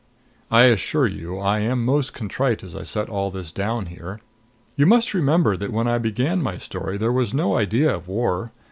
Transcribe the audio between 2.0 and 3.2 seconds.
contrite as I set